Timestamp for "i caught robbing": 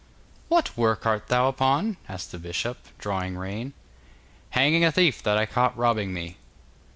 5.37-6.11